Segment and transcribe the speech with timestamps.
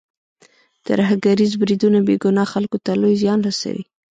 [0.87, 3.83] ترهګریز بریدونه بې ګناه خلکو ته لوی زیان رسوي.